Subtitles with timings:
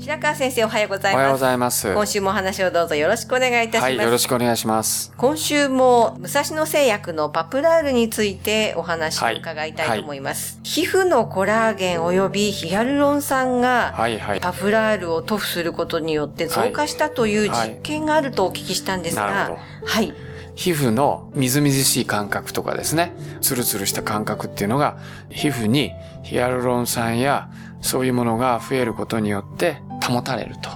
[0.00, 1.92] 白川先生おはようございおはようますございます。
[1.92, 5.12] 今週もお話をどうぞよろしくお願いいたします、はい、よろしくお願いします。
[5.16, 10.60] 今週も武蔵野製薬のパプラールについてお話を伺いたいと思います。
[10.62, 14.40] 皮膚のコラーゲン及びヒアルロン酸がはいはい。
[14.40, 20.14] パプラールを塗布することによって増加したというはい実験があるとお聞きしたんですが、はい。
[20.54, 24.98] 皮膚のみずみずしい感覚とかですね、ツルツルした感覚っていうのが、
[25.30, 25.92] 皮膚に
[26.24, 27.48] ヒアルロン酸や
[27.80, 30.70] そういうものが増えることによって保たれると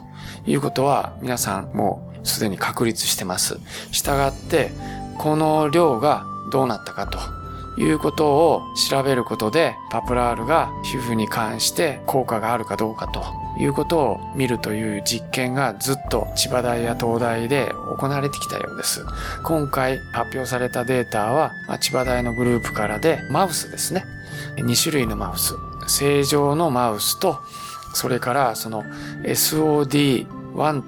[0.47, 3.59] いうことは皆さんもうすでに確立してます。
[3.91, 4.71] したがって、
[5.19, 7.19] この量がどうなったかと
[7.81, 13.25] いうことを調べることで、パプラールが皮膚に関して効果があるかどうかと
[13.59, 19.05] いうことを見るという実験がずっと千葉大や東大で行われてきたようです。
[19.43, 24.05] 今回発表されたデータは、千葉大のグループからで、マウスですね。
[24.57, 25.55] 2種類のマウス。
[25.87, 27.41] 正常のマウスと、
[27.95, 28.85] それからその
[29.25, 30.27] SOD1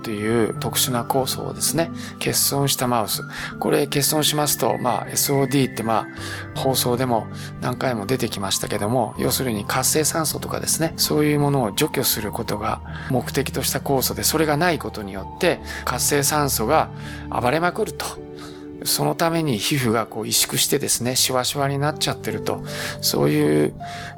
[0.02, 3.22] という特殊な酵素をですね、欠損したマウス。
[3.58, 6.06] これ欠損しますと、まあ SOD ってま
[6.54, 7.26] あ放送でも
[7.60, 16.90] 何回も出てきましたけども、要するに活性酸素とかですね、そういうものを除去することが目的とした酵素で、それがないことによって活性酸素が
[17.30, 18.23] 暴れまくると。
[18.84, 22.62] そのために皮膚がこう萎縮してですね、シワシワになっちゃってると、
[23.00, 23.74] そういう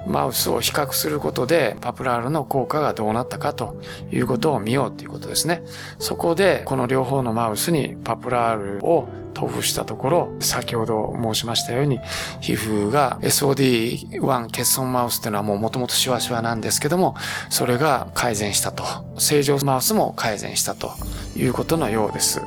[0.07, 3.81] マウスを比較することで、パプラールの効果がどうなったかと
[4.13, 5.63] いうことを見ようということですね。
[5.99, 12.01] そこで、この両方のマウスにパプラールを塗布したところ、先ほど申しましたように、
[12.41, 17.15] 皮膚が SOD1 欠損マウスっていうのはもう元々シワシワなんですけども、
[17.51, 18.85] それが改善したと。
[19.19, 20.91] 正常マウスも改善したと
[21.37, 22.41] いうことのようです。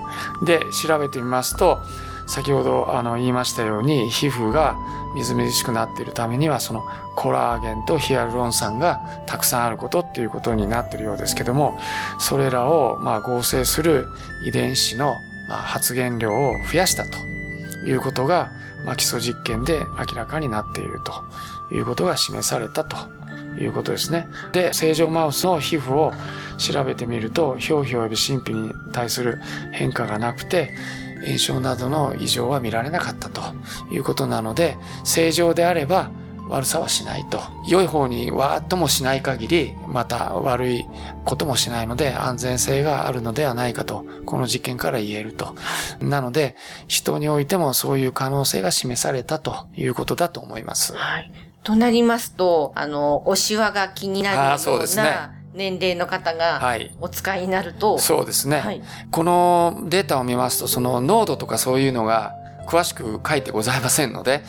[0.46, 1.78] で、調べてみますと、
[2.30, 4.78] 先ほどあの言いましたように皮膚が
[5.16, 6.84] みずみずしくなっているためにはその
[7.16, 11.78] コラーゲンとヒアルロン酸がたくさんあることっていうことになっているようですけども
[12.20, 14.08] それらをま合成する
[14.46, 15.16] 遺伝子の
[15.50, 17.18] 発現量を増やしたと
[17.88, 18.52] いうことが
[18.98, 22.96] 基礎実験で明らかになっているということが示されたと
[23.60, 24.28] いうことですね。
[24.52, 26.14] で、正常マウスの皮膚を
[26.58, 29.40] 調べてみると、表皮及び神秘に対する
[29.72, 30.72] 変化がなくて、
[31.25, 33.41] 炎症などの異常は見られなかったと
[33.91, 36.12] いうことなので、正常であれば
[36.50, 37.41] 悪さはしないと。
[37.68, 40.85] 良い方にわーっともしない限り、また悪い
[41.24, 45.56] こともしないので安全性があるのではないかと、この実験から言えると。
[46.02, 46.56] なので、
[46.88, 50.94] 人においてもそういう可能性が示されたということだと思います。
[50.96, 51.31] はい。
[51.63, 58.60] となりますと、あの、おシワが気になるよあーそううですねな年齢の方がはいお使いになると、そうですね。
[58.60, 62.36] はいこのデータを見ますと、その濃度とかそういうのが
[62.70, 64.44] 詳しく書いてございませんので、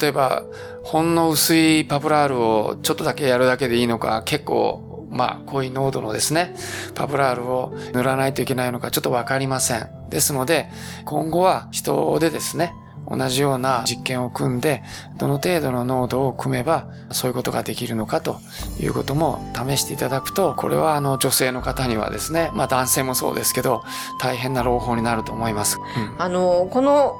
[0.00, 0.42] 例えば、
[0.82, 6.54] ほんの薄いパプラールをちょっとだけやるだけでいいのか、結構、まあ、濃い濃度のですね、
[6.96, 9.88] パプラールを塗らないといけないのかちょっとわかりません。
[10.08, 10.68] ですので、
[11.04, 12.74] 今後は人でですね、
[13.10, 14.82] 同じような実験を組んで、
[15.18, 18.38] どの程度の濃度を組めば、そういうことができるのかと
[18.78, 23.82] いうことも試していただくと、これはあの女性の方にはですね、まあ男性もそうですけど、
[24.20, 25.78] 大変な朗報になると思います。
[25.78, 27.18] うんあの、この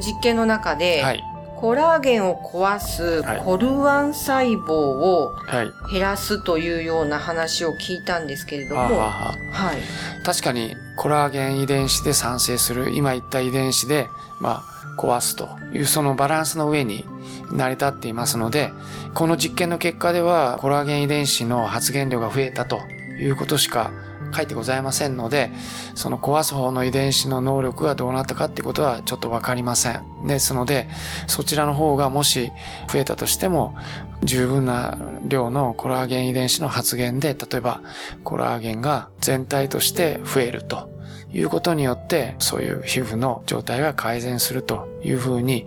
[0.00, 1.24] 実験の中で、はい。
[1.56, 5.92] コラーゲンを壊すはいコルアン細胞をはい。
[5.92, 9.76] 減らすというような話を聞いたんですけれども、はあはい。
[10.20, 14.08] あ確かにコラーゲン遺伝子で産生する、今言った遺伝子で、
[14.40, 17.04] まあ、壊すというそのバランスの上に
[17.50, 18.72] 成り立っていますので、
[19.14, 22.80] この実験の結果ではコラーゲン遺伝子の発現量が増えたと
[23.20, 23.92] いうことしか
[24.34, 25.50] 書いてございませんので、
[25.94, 30.26] その壊す方の遺伝子の能力がどうなったかってことはちょっとわかりません。
[30.26, 30.88] ですので、
[31.26, 32.50] そちらの方がもし
[32.90, 33.76] 増えたとしても、
[34.22, 37.82] 十分な量のコラーゲン遺伝子の発現で、例えば
[38.24, 40.88] コラーゲンが全体として増えると
[41.34, 45.66] いうことによって、そういう皮膚の状態が改善するというふうに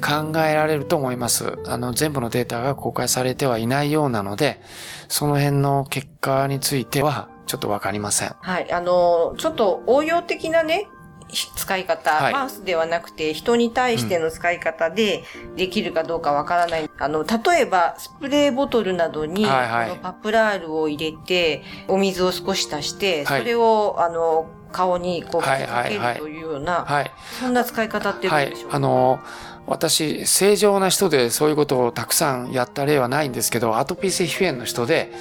[0.00, 1.58] 考えられると思います。
[1.66, 4.60] あの、全部のデータが公開されてはいないようなので、
[5.08, 8.34] その辺の結果についてはちょっとわかりません。
[8.40, 8.72] はい。
[8.72, 10.88] あの、ちょっと応用的なね、
[11.28, 15.24] 使い方、はい、マウスではなくて人に対しての使い方で
[15.56, 16.84] できるかどうかわからない。
[16.84, 28.70] うん、あの、例えばスプレーボトルなどに、はいはい、このパプラールを入れて、お水を少し足して、それを、あの、顔にこうかけるというような、はい、そんな使い方ってどうでしょう？
[28.70, 29.20] か、はい、あの
[29.66, 35.12] 私、正常な人でそういうことをたくさんやった例はないんですけど、アトピー性皮膚炎の人で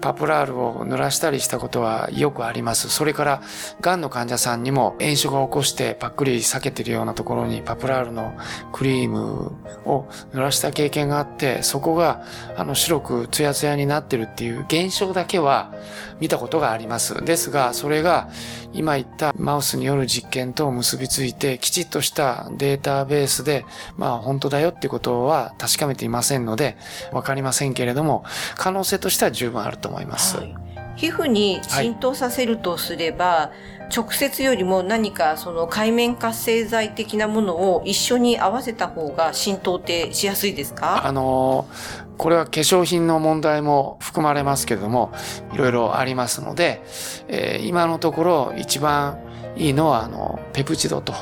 [0.00, 2.90] パプラールを濡らしたりしたことはよくあります。
[2.90, 3.42] それから、
[3.80, 8.34] 癌の患者さんにも炎症が起こしてパックリ避けてるようなところにパプラールの
[8.72, 9.52] クリーム
[9.84, 12.24] を濡らした経験があって、そこが
[12.56, 15.72] あの白くツヤツヤになってるっていう現象だけは
[16.20, 17.24] 見たことがあります。
[17.24, 18.28] ですが、それが
[18.72, 23.64] 今言ったマウスによる実験と結びついてきちっとしたデータベースで
[23.96, 26.76] まあ本当だよってことは確かめていませんので、
[27.12, 28.24] わかりませんけれども、
[28.56, 30.38] 可能性としては十分あると思います。
[30.38, 30.54] はい、
[30.96, 33.52] 皮膚に浸透させるとすれば、は
[33.90, 41.06] い、直接よりも何かその海面活性剤的なものを一緒に合わせた方が浸透ってしやすいですか？
[41.06, 41.68] あの
[42.16, 45.12] これは化粧品の問題も含まれますけれども、
[45.52, 46.82] いろいろありますので、
[47.28, 49.18] えー、今のところ一番
[49.56, 51.14] いいのは、あの、ペプチドと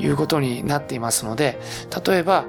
[0.00, 1.58] いうことになっていますので、
[2.04, 2.46] 例えば、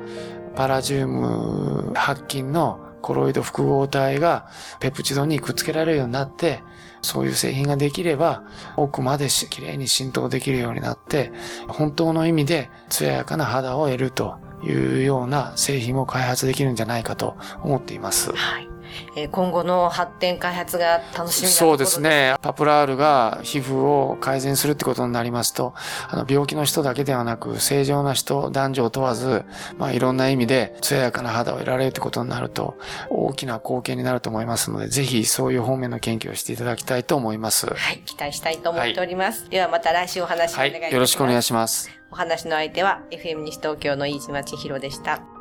[0.56, 4.48] パラジウム発菌のコロイド複合体が
[4.80, 6.62] ペプチドにくっつけられるようになって、
[7.02, 8.44] そういう製品ができれば、
[8.78, 11.32] 奥まできれいに浸透できるようになって、
[11.68, 18.32] 本当の意味で艶やかな肌を得るというような製品も開発できるんじゃないかと思っています。
[18.32, 18.71] はい
[19.16, 22.36] え今後の発展開発が楽しみなそうですね。
[22.42, 25.74] パプラールが皮膚を改善するってことになりますと、
[26.10, 29.44] あの病気の人だけではなく、正常な人、男女を問わず、
[29.78, 32.78] まあいろんな意味で艶やかな肌を得られるってことになると、
[33.10, 37.68] 大きな貢献になると思いますので、ぜひそういう方面の研究をしていただきたいと思います。
[37.68, 39.42] はい、期待したいと思っております。
[39.42, 40.82] はい、ではまた来週お話をお願いします。
[40.82, 41.90] はい、よろしくお願いします。
[42.12, 45.41] お話の相手は FM 西東京の飯島千尋でした。